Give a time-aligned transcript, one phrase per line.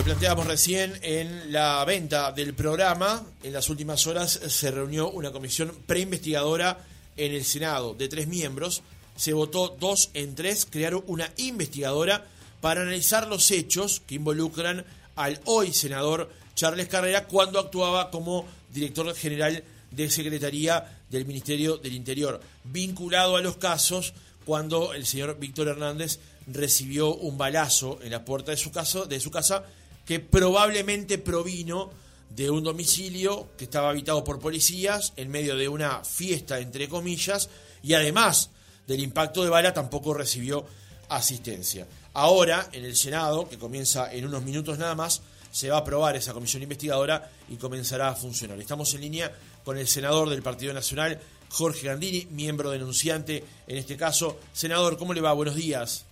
[0.00, 3.22] Lo planteábamos recién en la venta del programa.
[3.42, 6.78] En las últimas horas se reunió una comisión preinvestigadora
[7.18, 8.80] en el Senado de tres miembros.
[9.14, 12.24] Se votó dos en tres, crearon una investigadora
[12.62, 14.86] para analizar los hechos que involucran
[15.16, 21.92] al hoy senador Charles Carrera cuando actuaba como director general de Secretaría del Ministerio del
[21.92, 24.14] Interior, vinculado a los casos
[24.46, 29.20] cuando el señor Víctor Hernández recibió un balazo en la puerta de su casa, de
[29.20, 29.66] su casa
[30.04, 31.90] que probablemente provino
[32.30, 37.48] de un domicilio que estaba habitado por policías en medio de una fiesta, entre comillas,
[37.82, 38.50] y además
[38.86, 40.64] del impacto de bala tampoco recibió
[41.08, 41.86] asistencia.
[42.12, 46.16] Ahora, en el Senado, que comienza en unos minutos nada más, se va a aprobar
[46.16, 48.60] esa comisión investigadora y comenzará a funcionar.
[48.60, 49.32] Estamos en línea
[49.64, 51.20] con el senador del Partido Nacional,
[51.50, 54.38] Jorge Gandini, miembro denunciante en este caso.
[54.52, 55.32] Senador, ¿cómo le va?
[55.32, 56.04] Buenos días.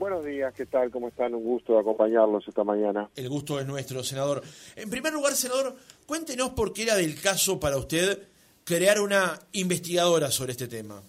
[0.00, 0.90] Buenos días, ¿qué tal?
[0.90, 1.34] ¿Cómo están?
[1.34, 3.10] Un gusto acompañarlos esta mañana.
[3.16, 4.40] El gusto es nuestro, senador.
[4.74, 5.74] En primer lugar, senador,
[6.06, 8.18] cuéntenos por qué era del caso para usted
[8.64, 11.02] crear una investigadora sobre este tema.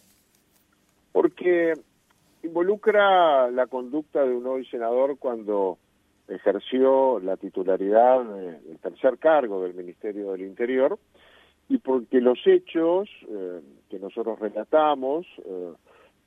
[1.14, 1.72] Porque
[2.44, 5.78] involucra la conducta de un hoy senador cuando
[6.28, 11.00] ejerció la titularidad del tercer cargo del Ministerio del Interior
[11.70, 15.72] y porque los hechos eh, que nosotros relatamos eh,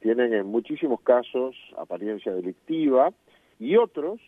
[0.04, 3.10] tienen en muchísimos casos apariencia delictiva
[3.58, 4.20] y otros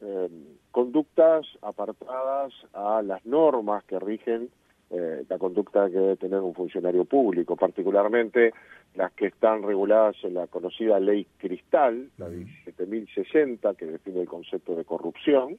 [0.00, 0.30] eh,
[0.70, 4.48] conductas apartadas a las normas que rigen
[5.28, 8.52] la conducta que debe tener un funcionario público, particularmente
[8.96, 14.74] las que están reguladas en la conocida ley Cristal, la 17.060, que define el concepto
[14.74, 15.58] de corrupción,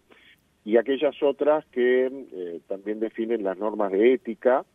[0.65, 4.65] y aquellas otras que también definen las normas de ética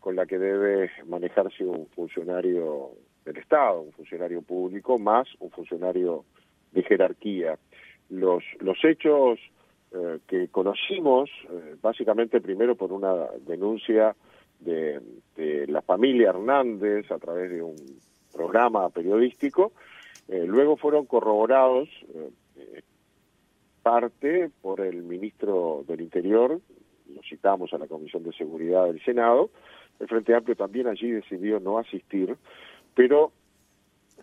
[0.00, 2.92] con la que debe manejarse un funcionario
[3.26, 6.24] del Estado, un funcionario público, más un funcionario
[6.72, 7.58] de jerarquía.
[8.08, 9.38] Los, los hechos
[9.92, 14.14] eh, que conocimos, eh, básicamente primero por una denuncia
[14.60, 15.00] de,
[15.68, 17.76] la familia Hernández a través de un
[18.32, 19.72] programa periodístico,
[20.28, 21.88] eh, luego fueron corroborados
[23.82, 26.60] parte por el ministro del Interior,
[27.14, 29.50] lo citamos a la Comisión de Seguridad del Senado,
[30.00, 32.36] el Frente Amplio también allí decidió no asistir,
[32.96, 33.30] pero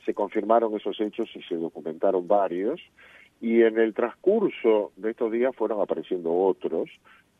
[0.03, 2.81] se confirmaron esos hechos y se documentaron varios,
[3.39, 6.89] y en el transcurso de estos días fueron apareciendo otros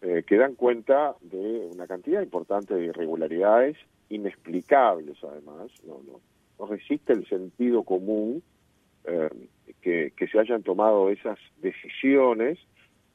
[0.02, 3.78] eh, que dan cuenta de una cantidad importante de irregularidades
[4.10, 6.20] inexplicables además, no, no,
[6.60, 8.44] no resiste el sentido común
[9.06, 9.30] eh,
[9.82, 12.60] que, que se hayan tomado esas decisiones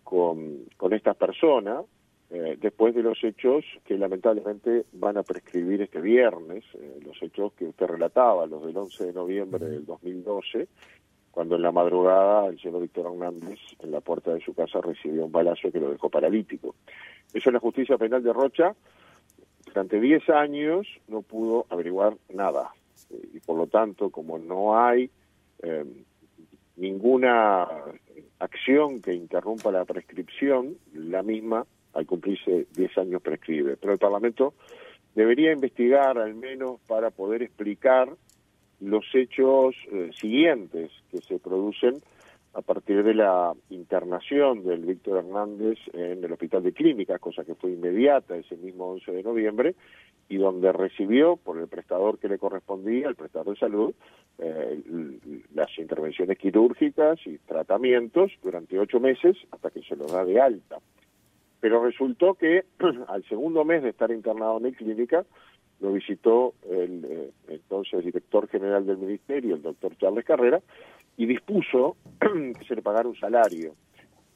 [0.03, 1.85] con, con estas personas,
[2.31, 7.55] eh, después de los hechos que lamentablemente van a prescribir este viernes, eh, los hechos
[7.55, 10.69] que usted relataba, los del 11 de noviembre del 2012,
[11.31, 15.25] cuando en la madrugada el señor Víctor Hernández en la puerta de su casa recibió
[15.25, 16.75] un balazo que lo dejó paralítico.
[17.33, 18.75] Eso en la justicia penal de Rocha,
[19.65, 22.75] durante 10 años no pudo averiguar nada.
[23.11, 25.11] Eh, y por lo tanto, como no hay
[26.77, 27.67] ninguna
[28.39, 33.77] acción que interrumpa la prescripción, la misma al cumplirse 10 años prescribe.
[33.77, 34.55] Pero el Parlamento
[35.15, 38.09] debería investigar al menos para poder explicar
[38.81, 42.01] los hechos eh, siguientes que se producen
[42.55, 47.55] a partir de la internación del Víctor Hernández en el Hospital de Clínicas, cosa que
[47.55, 49.75] fue inmediata ese mismo 11 de noviembre,
[50.29, 53.95] y donde recibió por el prestador que le correspondía, el prestador de salud,
[54.39, 54.83] eh,
[55.55, 60.79] las intervenciones quirúrgicas y tratamientos durante ocho meses hasta que se lo da de alta.
[61.61, 62.65] Pero resultó que
[63.09, 65.25] al segundo mes de estar internado en la clínica,
[65.81, 70.61] lo visitó el eh, entonces director general del ministerio, el doctor Charles Carrera,
[71.17, 73.75] y dispuso que se le pagara un salario,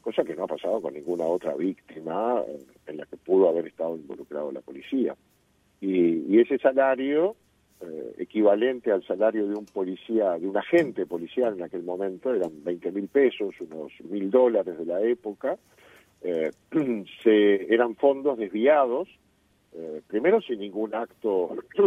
[0.00, 2.42] cosa que no ha pasado con ninguna otra víctima
[2.86, 5.14] en la que pudo haber estado involucrado la policía.
[5.80, 7.34] Y, ese salario,
[7.80, 12.62] eh, equivalente al salario de un policía, de un agente policial en aquel momento, eran
[12.62, 15.58] 20 mil pesos, unos mil dólares de la época,
[16.22, 16.50] eh,
[17.22, 19.08] se, eran fondos desviados,
[19.74, 21.56] eh, primero sin ningún acto,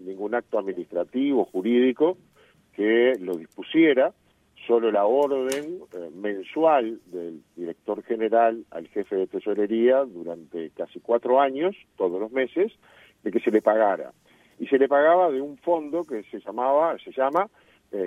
[0.00, 2.16] ningún acto administrativo, jurídico,
[2.72, 4.12] que lo dispusiera,
[4.66, 11.40] solo la orden eh, mensual del director general al jefe de tesorería durante casi cuatro
[11.40, 12.72] años, todos los meses,
[13.22, 14.12] de que se le pagara.
[14.58, 17.48] Y se le pagaba de un fondo que se llamaba, se llama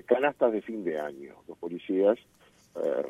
[0.06, 1.34] canastas de fin de año.
[1.48, 2.20] Los policías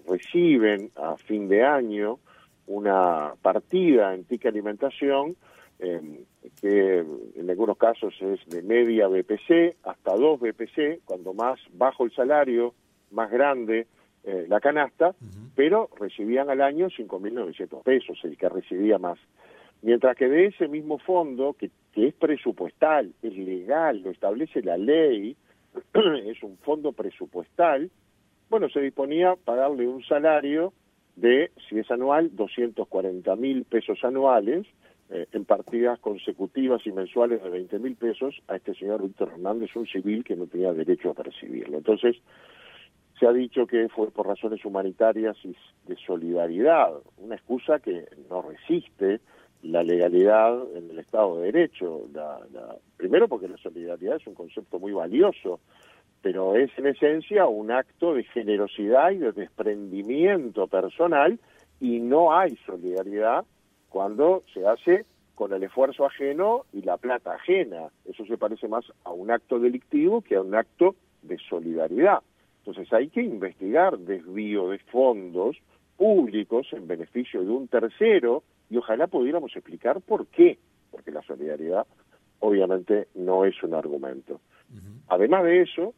[0.07, 2.19] reciben a fin de año
[2.67, 5.35] una partida en TIC Alimentación,
[5.79, 6.19] em,
[6.59, 6.99] que
[7.35, 12.73] en algunos casos es de media BPC hasta dos BPC, cuando más bajo el salario,
[13.11, 13.87] más grande
[14.23, 15.15] eh, la canasta,
[15.55, 19.17] pero recibían al año 5.900 pesos, el que recibía más.
[19.81, 24.77] Mientras que de ese mismo fondo, que, que es presupuestal, es legal, lo establece la
[24.77, 25.35] ley,
[26.25, 27.89] es un fondo presupuestal,
[28.51, 30.73] bueno, se disponía a pagarle un salario
[31.15, 34.65] de, si es anual, 240 mil pesos anuales,
[35.09, 39.75] eh, en partidas consecutivas y mensuales de 20 mil pesos a este señor Víctor Hernández,
[39.75, 41.77] un civil que no tenía derecho a percibirlo.
[41.77, 42.15] Entonces,
[43.19, 45.55] se ha dicho que fue por razones humanitarias y
[45.85, 49.19] de solidaridad, una excusa que no resiste
[49.63, 52.07] la legalidad en el Estado de Derecho.
[52.97, 55.59] primero porque la solidaridad es un concepto muy valioso,
[56.21, 61.39] pero es en esencia un acto de generosidad y de desprendimiento personal
[61.79, 63.45] y no hay solidaridad
[63.89, 67.89] cuando se hace con el esfuerzo ajeno y la plata ajena.
[68.05, 72.19] Eso se parece más a un acto delictivo que a un acto de solidaridad.
[72.59, 75.57] Entonces hay que investigar desvío de fondos
[75.97, 80.59] públicos en beneficio de un tercero y ojalá pudiéramos explicar por qué,
[80.91, 81.87] porque la solidaridad
[82.39, 84.39] obviamente no es un argumento.
[85.07, 85.93] Además de eso,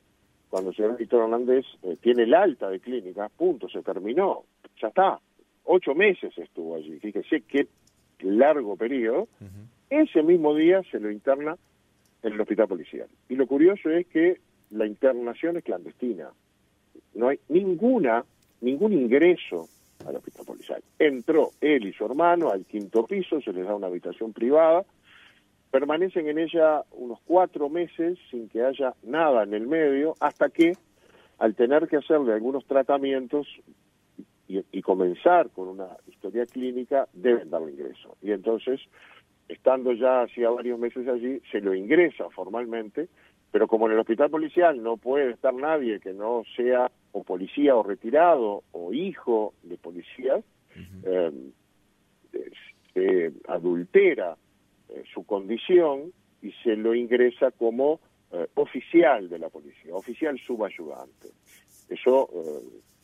[0.54, 4.44] cuando el señor Víctor Hernández eh, tiene el alta de clínica, punto, se terminó,
[4.80, 5.20] ya está,
[5.64, 7.68] ocho meses estuvo allí, fíjese qué
[8.20, 9.28] largo periodo,
[9.90, 11.58] ese mismo día se lo interna
[12.22, 13.08] en el hospital policial.
[13.30, 16.30] Y lo curioso es que la internación es clandestina.
[17.16, 18.24] No hay ninguna,
[18.62, 19.68] ningún ingreso
[20.06, 20.84] al hospital policial.
[21.00, 24.86] Entró él y su hermano al quinto piso, se les da una habitación privada,
[25.74, 30.74] permanecen en ella unos cuatro meses sin que haya nada en el medio, hasta que
[31.40, 33.48] al tener que hacerle algunos tratamientos,
[34.48, 38.18] y, comenzar con una historia clínica, deben darle ingreso.
[38.22, 38.82] Y entonces,
[39.48, 43.08] estando ya hacía varios meses allí, se lo ingresa formalmente,
[43.52, 47.76] pero como en el hospital policial no puede estar nadie que no sea o policía
[47.76, 50.44] o retirado o hijo de policías,
[51.04, 51.32] eh,
[52.94, 54.38] se adultera
[54.94, 58.00] eh, su condición y se lo ingresa como
[58.32, 61.30] eh, oficial de la policía, oficial subayudante.
[61.90, 62.30] Eso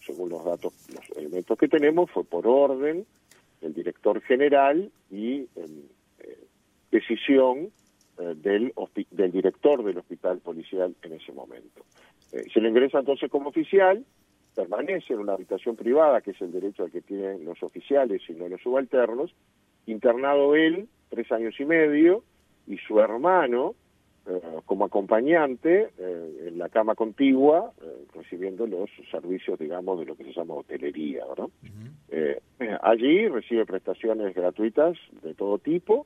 [0.10, 3.06] según los datos, los elementos que tenemos, fue por orden
[3.62, 6.48] del director general y eh,
[6.92, 7.72] decisión
[8.18, 8.74] eh, del,
[9.12, 11.86] del director del hospital policial en ese momento.
[12.32, 14.06] Eh, se le ingresa entonces como oficial,
[14.56, 18.34] permanece en una habitación privada, que es el derecho al que tienen los oficiales y
[18.34, 19.34] no los subalternos,
[19.86, 22.24] internado él tres años y medio,
[22.68, 23.76] y su hermano,
[24.28, 30.16] eh, como acompañante eh, en la cama contigua, eh, recibiendo los servicios, digamos, de lo
[30.16, 31.26] que se llama hotelería.
[31.26, 31.50] ¿verdad?
[32.82, 36.06] allí recibe prestaciones gratuitas de todo tipo,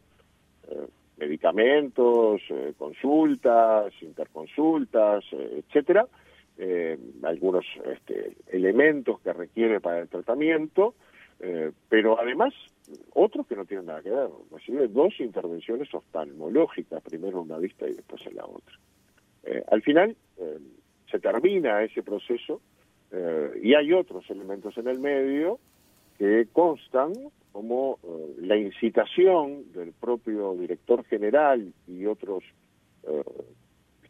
[1.17, 2.41] medicamentos,
[2.77, 6.05] consultas, interconsultas, etcétera,
[7.23, 10.93] algunos este, elementos que requiere para el tratamiento,
[11.89, 12.53] pero además
[13.13, 14.29] otros que no tienen nada que ver.
[14.51, 18.75] Recibe dos intervenciones oftalmológicas, primero una vista y después en la otra.
[19.43, 20.59] Eh, al final eh,
[21.09, 22.61] se termina ese proceso
[23.11, 25.59] eh, y hay otros elementos en el medio
[26.17, 27.13] que constan
[27.51, 27.99] como
[28.39, 32.43] la incitación del propio director general y otros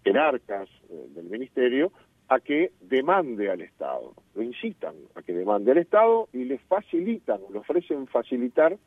[0.04, 1.92] jerarcas del ministerio
[2.30, 4.14] a que demande al Estado.
[4.36, 8.78] Lo incitan a que demande al Estado y le facilitan, le ofrecen facilitar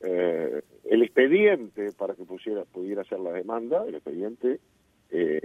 [0.00, 3.84] eh, el expediente para que pudiera hacer la demanda.
[3.86, 4.60] El expediente
[5.10, 5.40] eh,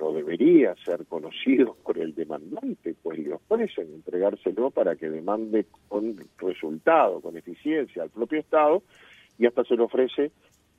[0.00, 6.16] no debería ser conocido por el demandante, pues le ofrecen entregárselo para que demande con
[6.38, 8.82] resultado, con eficiencia al propio Estado
[9.38, 10.32] y hasta se le ofrece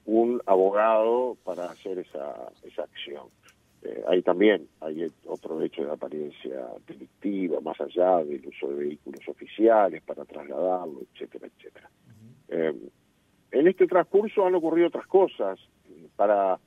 [0.06, 3.28] un abogado para hacer esa, esa acción.
[3.84, 9.28] Eh, ahí también hay otro hecho de apariencia delictiva, más allá del uso de vehículos
[9.28, 11.90] oficiales para trasladarlo, etcétera, etcétera.
[12.50, 12.74] Eh,
[13.52, 15.60] en este transcurso han ocurrido otras cosas.
[16.16, 16.60] Para,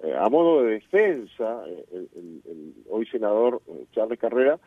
[0.00, 3.62] eh, a modo de defensa, el, hoy senador
[3.92, 4.58] Charles Carrera,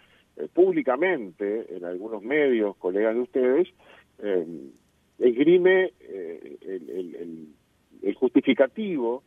[0.54, 3.68] públicamente, en algunos medios, colegas de ustedes,
[5.20, 5.94] esgrime
[8.02, 9.24] el justificativo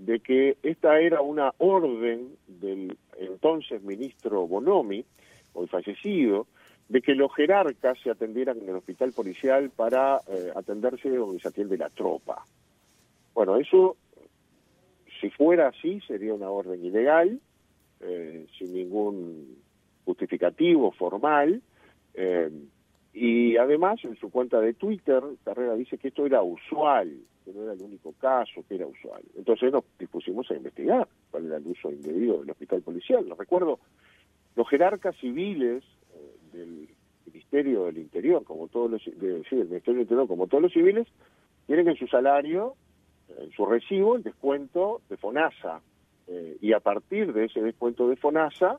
[0.00, 5.04] de que esta era una orden del entonces ministro Bonomi,
[5.52, 6.46] hoy fallecido,
[6.88, 11.48] de que los jerarcas se atendieran en el hospital policial para eh, atenderse donde se
[11.48, 12.44] atiende la tropa.
[13.34, 13.96] Bueno, eso,
[15.20, 17.38] si fuera así, sería una orden ilegal,
[18.00, 19.58] eh, sin ningún
[20.06, 21.60] justificativo formal,
[22.14, 22.50] eh,
[23.12, 27.12] y además en su cuenta de Twitter, Carrera dice que esto era usual,
[27.44, 29.22] que no era el único caso, que era usual.
[29.36, 33.28] Entonces nos dispusimos a investigar cuál era el uso indebido del hospital policial.
[33.28, 33.78] Lo recuerdo,
[34.56, 36.88] los jerarcas civiles eh, del
[37.26, 41.06] Ministerio del Interior, como todos los, sí, el Ministerio del Interior, como todos los civiles,
[41.66, 42.74] tienen en su salario,
[43.38, 45.80] en su recibo, el descuento de FONASA.
[46.26, 48.78] Eh, y a partir de ese descuento de FONASA,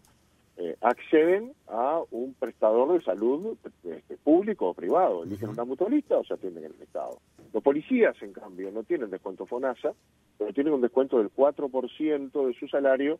[0.57, 5.23] eh, acceden a un prestador de salud este, público o privado.
[5.23, 7.19] Eligen una mutualista o se atienden en el Estado.
[7.53, 9.93] Los policías, en cambio, no tienen descuento FONASA,
[10.37, 13.19] pero tienen un descuento del 4% de su salario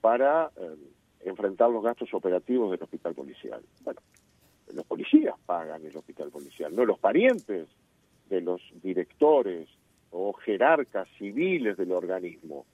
[0.00, 0.76] para eh,
[1.24, 3.60] enfrentar los gastos operativos del hospital policial.
[3.84, 4.00] Bueno,
[4.72, 7.68] los policías pagan el hospital policial, no los parientes
[8.28, 9.68] de los directores
[10.10, 12.66] o jerarcas civiles del organismo.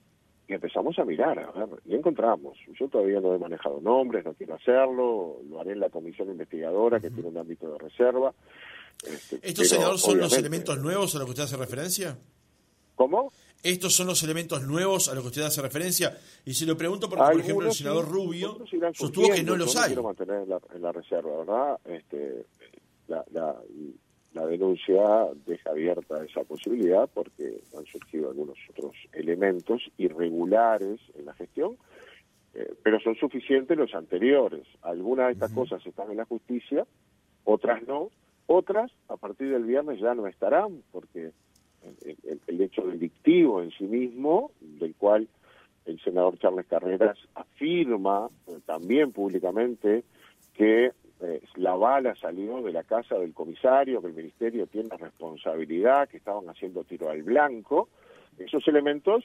[0.46, 2.58] Y empezamos a mirar, a ver, y encontramos.
[2.78, 7.00] Yo todavía no he manejado nombres, no quiero hacerlo, lo haré en la comisión investigadora
[7.00, 8.34] que tiene un ámbito de reserva.
[9.02, 12.18] Este, ¿Estos, senadores son los elementos nuevos a los que usted hace referencia?
[12.94, 13.32] ¿Cómo?
[13.62, 16.18] ¿Estos son los elementos nuevos a los que usted hace referencia?
[16.44, 18.58] Y se lo pregunto porque, por ejemplo, el senador Rubio
[18.92, 19.86] sostuvo que no los hay.
[19.86, 21.78] quiero mantener en la, en la reserva, ¿verdad?
[21.86, 22.44] Este,
[23.08, 23.56] la, la,
[24.34, 31.34] la denuncia deja abierta esa posibilidad porque han surgido algunos otros elementos irregulares en la
[31.34, 31.76] gestión,
[32.54, 34.66] eh, pero son suficientes los anteriores.
[34.82, 36.84] Algunas de estas cosas están en la justicia,
[37.44, 38.10] otras no,
[38.46, 41.30] otras a partir del viernes ya no estarán porque
[42.46, 45.28] el, hecho delictivo en sí mismo, del cual
[45.84, 50.02] el senador Charles Carreras afirma eh, también públicamente
[50.54, 50.92] que
[51.24, 56.18] eh, la bala salió de la casa del comisario, que el ministerio tiene responsabilidad, que
[56.18, 57.88] estaban haciendo tiro al blanco.
[58.38, 59.24] Esos elementos,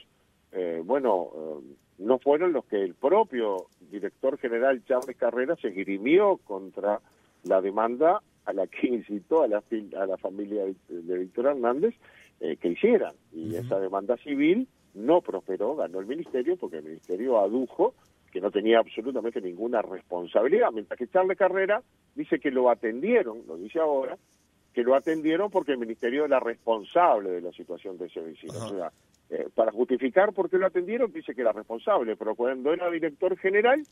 [0.52, 6.38] eh, bueno, eh, no fueron los que el propio director general Chávez Carrera se girimió
[6.38, 7.00] contra
[7.44, 9.62] la demanda a la que incitó a la,
[9.98, 11.94] a la familia de Víctor Hernández
[12.38, 13.12] que hicieran.
[13.34, 17.92] Y esa demanda civil no prosperó, ganó el ministerio, porque el ministerio adujo
[18.30, 21.82] que no tenía absolutamente ninguna responsabilidad, mientras que Charles Carrera
[22.14, 24.16] dice que lo atendieron, lo dice ahora,
[24.72, 28.54] que lo atendieron porque el ministerio era responsable de la situación de ese vecino.
[28.54, 28.92] O sea,
[29.30, 33.36] eh, para justificar por qué lo atendieron, dice que era responsable, pero cuando era director
[33.36, 33.82] general,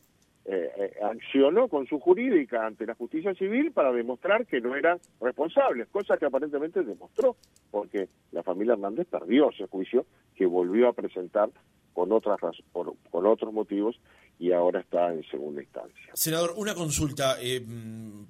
[0.45, 4.97] eh, eh, accionó con su jurídica ante la justicia civil para demostrar que no era
[5.21, 7.35] responsable, cosa que aparentemente demostró,
[7.69, 10.05] porque la familia Hernández perdió ese juicio
[10.35, 11.49] que volvió a presentar
[11.93, 12.39] con otras
[12.71, 13.99] por, con otros motivos
[14.39, 16.11] y ahora está en segunda instancia.
[16.13, 17.37] Senador, una consulta.
[17.41, 18.23] Eh, mm,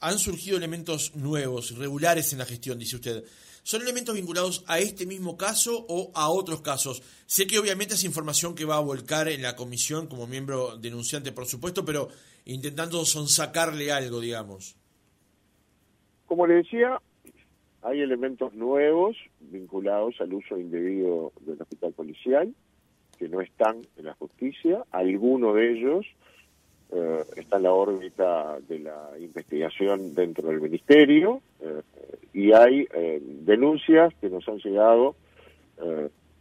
[0.00, 3.24] han surgido elementos nuevos, regulares en la gestión, dice usted.
[3.62, 7.02] ¿Son elementos vinculados a este mismo caso o a otros casos?
[7.24, 11.32] Sé que obviamente es información que va a volcar en la comisión como miembro denunciante,
[11.32, 12.08] por supuesto, pero
[12.44, 14.76] intentando sonsacarle algo, digamos.
[16.26, 17.00] Como le decía,
[17.80, 22.54] hay elementos nuevos vinculados al uso indebido del hospital policial
[23.18, 26.06] que no están en la justicia, alguno de ellos
[26.96, 31.82] eh, está en la órbita de la investigación dentro del ministerio eh,
[32.32, 35.16] y hay eh, denuncias que nos han llegado,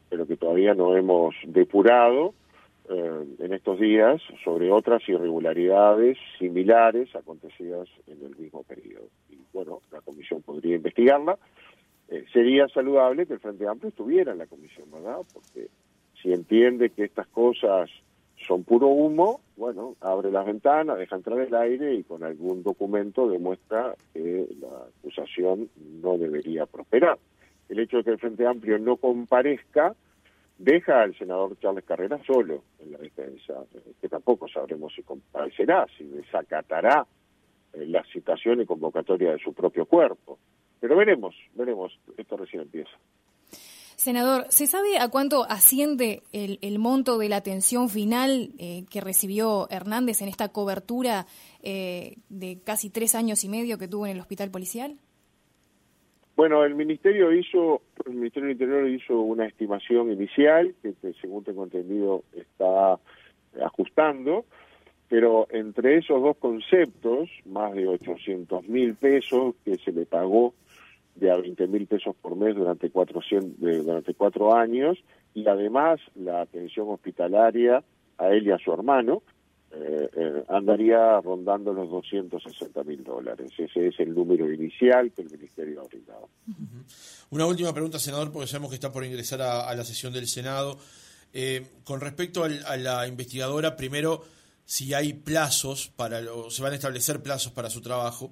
[0.10, 2.36] pero que todavía no hemos depurado
[2.88, 9.08] en estos días sobre otras irregularidades similares acontecidas en el mismo periodo.
[9.32, 11.38] Y bueno, la comisión podría investigarla.
[12.32, 15.18] sería saludable que el Frente Amplio estuviera en la comisión, ¿verdad?
[15.34, 15.68] Porque
[16.24, 17.89] si entiende que estas cosas
[18.48, 23.30] son puro humo, bueno, abre las ventanas, deja entrar el aire y con algún documento
[23.30, 25.70] demuestra que la acusación
[26.01, 27.20] no debería prosperar.
[27.70, 29.96] El hecho de que el Frente Amplio no comparezca
[30.58, 33.53] deja al senador Charles Carrera solo en la defensa,
[34.01, 37.06] que tampoco sabremos si comparecerá, si desacatará
[37.74, 40.39] eh, la citación y convocatoria de su propio cuerpo.
[40.80, 42.92] Pero veremos, veremos, esto recién empieza.
[44.03, 49.69] Senador, ¿se sabe a cuánto asciende el, monto de la atención final eh, que recibió
[49.69, 51.25] Hernández en esta cobertura
[51.62, 54.98] eh, de casi tres años y medio que tuvo en el hospital policial?
[56.36, 61.63] Bueno, el ministerio hizo, el Ministerio del Interior hizo una estimación inicial que, según tengo
[61.63, 63.00] entendido, está
[63.63, 64.43] ajustando,
[65.07, 70.53] pero entre esos dos conceptos, más de 800 mil pesos que se le pagó
[71.15, 74.98] de a 20 mil pesos por mes durante, durante cuatro años
[75.34, 77.84] y además la atención hospitalaria
[78.17, 79.22] a él y a su hermano
[79.75, 83.51] eh, eh, andaría rondando los 260 mil dólares.
[83.58, 86.29] Ese es el número inicial que el Ministerio ha brindado.
[87.32, 90.77] Una última pregunta, senador, porque sabemos que está por ingresar a, la sesión del Senado.
[91.34, 94.24] Eh, con respecto a la investigadora, primero,
[94.63, 98.32] si hay plazos para, o se van a establecer plazos para su trabajo.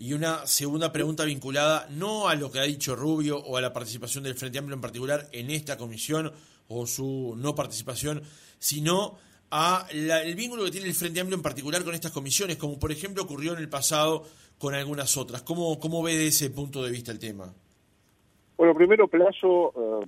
[0.00, 3.72] Y una segunda pregunta vinculada no a lo que ha dicho Rubio o a la
[3.72, 6.30] participación del Frente Amplio en particular en esta comisión
[6.68, 8.22] o su no participación,
[8.60, 9.16] sino
[9.50, 12.92] a el vínculo que tiene el Frente Amplio en particular con estas comisiones, como por
[12.92, 14.22] ejemplo ocurrió en el pasado
[14.56, 15.42] con algunas otras.
[15.42, 17.52] ¿Cómo, cómo ve de ese punto de vista el tema?
[18.56, 20.06] Bueno, primero plazo, eh,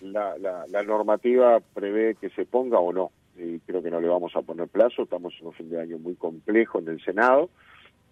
[0.00, 4.34] la, la, normativa prevé que se ponga o no, y creo que no le vamos
[4.34, 7.50] a poner plazo, estamos en un fin de año muy complejo en el Senado,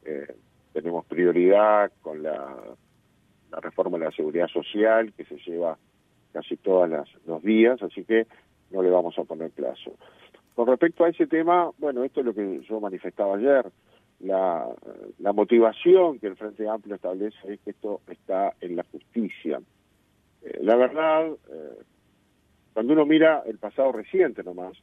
[0.05, 0.37] eh,
[0.77, 2.55] tenemos prioridad con la,
[3.63, 5.79] reforma de la seguridad social que se lleva
[6.35, 6.91] casi todos
[7.25, 8.27] los días, así que
[8.71, 9.93] no le vamos a poner plazo.
[10.55, 13.65] Con respecto a ese tema, bueno, esto es lo que yo manifestaba ayer,
[14.21, 14.67] la,
[15.19, 19.63] la motivación que el Frente Amplio establece es que esto está en la justicia.
[20.43, 21.83] Eh, la verdad, eh,
[22.75, 24.77] cuando uno mira el pasado reciente nomás,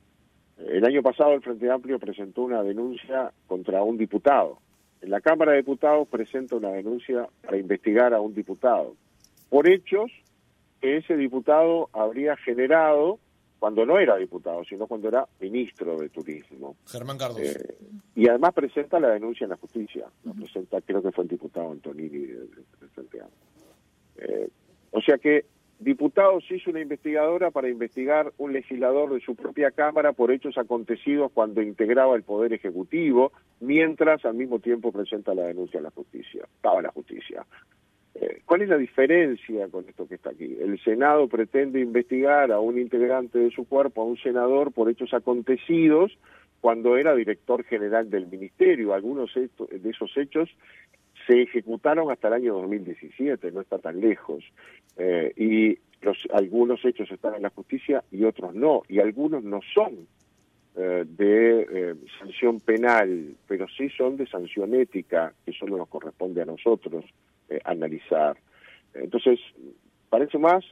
[0.58, 4.63] eh, el año pasado el Frente Amplio presentó una denuncia contra un diputado.
[5.04, 8.96] En la Cámara de Diputados presenta una denuncia para investigar a un diputado
[9.50, 10.10] por hechos
[10.80, 13.20] que ese diputado habría generado
[13.60, 16.78] cuando no era diputado, sino cuando era ministro de Turismo.
[16.88, 17.42] Germán Cardos.
[17.42, 17.76] Eh,
[18.16, 20.06] y además presenta la denuncia en la justicia.
[20.24, 23.20] La presenta, creo que fue el diputado Antonini del de, Frente
[24.20, 24.50] eh,
[24.92, 25.46] o sea que
[25.84, 31.32] diputados hizo una investigadora para investigar un legislador de su propia Cámara por hechos acontecidos
[31.34, 36.44] cuando integraba el Poder Ejecutivo, mientras al mismo tiempo presenta la denuncia en la justicia.
[36.56, 37.46] Estaba la justicia.
[38.16, 40.56] Eh, ¿Cuál es la diferencia con esto que está aquí?
[40.60, 45.14] El Senado pretende investigar a un integrante de su cuerpo, a un senador, por hechos
[45.14, 46.18] acontecidos
[46.62, 48.94] cuando era director general del ministerio.
[48.94, 50.50] Algunos de esos hechos
[51.28, 54.44] se ejecutaron hasta el año 2017, no está tan lejos.
[54.98, 58.84] Eh, y los, algunos hechos están en la justicia y otros no.
[58.88, 60.08] Y algunos no son
[60.76, 66.46] eh, de sanción penal, pero sí son de sanción ética, que solo nos corresponde a
[66.46, 67.06] nosotros.
[67.50, 68.38] Eh, analizar.
[68.94, 69.40] Entonces,
[70.10, 70.64] parece más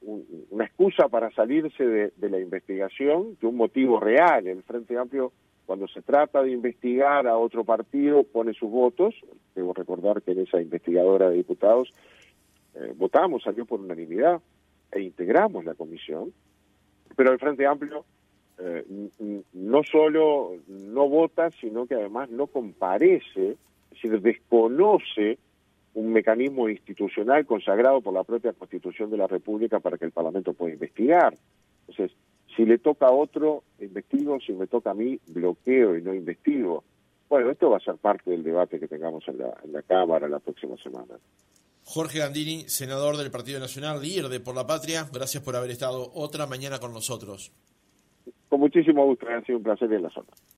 [0.00, 4.46] una excusa para salirse de, la investigación que un motivo real.
[4.46, 5.32] El Frente Amplio,
[5.64, 9.14] cuando se trata de investigar a otro partido, pone sus votos.
[9.54, 11.92] Debo recordar que en esa investigadora de diputados
[12.74, 14.40] eh, votamos, salió por unanimidad
[14.92, 16.32] e integramos la comisión.
[17.16, 18.04] Pero el Frente Amplio
[18.58, 18.84] eh,
[19.52, 25.38] no solo no vota, sino que además no comparece, es decir, desconoce
[25.94, 30.52] un mecanismo institucional consagrado por la propia Constitución de la República para que el Parlamento
[30.52, 31.34] pueda investigar.
[31.86, 32.16] Entonces,
[32.56, 36.82] si le toca a otro, investigo, si me toca a mí, bloqueo y no investigo.
[37.28, 40.28] Bueno, esto va a ser parte del debate que tengamos en la, en la Cámara
[40.28, 41.14] la próxima semana.
[41.84, 46.10] Jorge Gandini, senador del Partido Nacional, líder de Por la Patria, gracias por haber estado
[46.14, 47.52] otra mañana con nosotros.
[48.48, 50.28] Con muchísimo gusto, ha sido un placer en la zona.